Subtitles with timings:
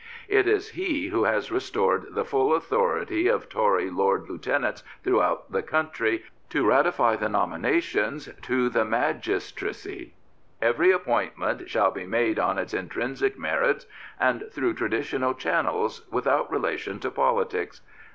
[0.27, 5.61] It is he who has restored the full authority of Tory lord lieutenants throughout the
[5.61, 10.15] country to ratify the nominations to the magistracy
[10.59, 13.85] Every appointment shall be made on its intrinsic merits
[14.19, 17.81] and through traditional channels without 198 Lord Loreburn relation to politics.